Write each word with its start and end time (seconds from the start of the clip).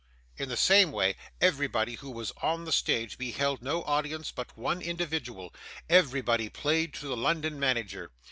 In 0.35 0.49
the 0.49 0.57
same 0.57 0.91
way, 0.91 1.15
everybody 1.39 1.93
who 1.93 2.09
was 2.09 2.31
on 2.41 2.65
the 2.65 2.71
stage 2.71 3.19
beheld 3.19 3.61
no 3.61 3.83
audience 3.83 4.31
but 4.31 4.57
one 4.57 4.81
individual; 4.81 5.53
everybody 5.91 6.49
played 6.49 6.95
to 6.95 7.07
the 7.07 7.15
London 7.15 7.59
manager. 7.59 8.09